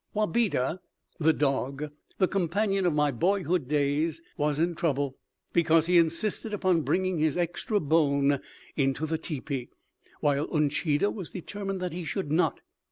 Wabeda, 0.15 0.79
the 1.19 1.31
dog, 1.31 1.91
the 2.17 2.27
companion 2.27 2.87
of 2.87 2.93
my 2.95 3.11
boyhood 3.11 3.67
days, 3.67 4.19
was 4.35 4.57
in 4.57 4.73
trouble 4.73 5.19
because 5.53 5.85
he 5.85 5.99
insisted 5.99 6.55
upon 6.55 6.81
bringing 6.81 7.19
his 7.19 7.37
extra 7.37 7.79
bone 7.79 8.39
into 8.75 9.05
the 9.05 9.19
teepee, 9.19 9.69
while 10.19 10.47
Uncheedah 10.51 11.11
was 11.11 11.29
determined 11.29 11.79
that 11.81 11.93
he 11.93 12.03
should 12.03 12.31
not. 12.31 12.61